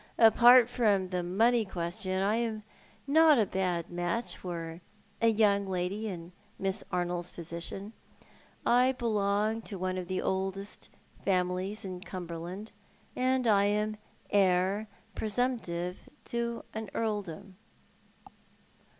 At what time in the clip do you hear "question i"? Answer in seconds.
1.63-2.37